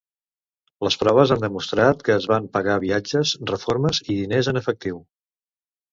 [0.85, 4.99] Les proves han demostrat que es van pagar viatges, reformes i diners en efectiu.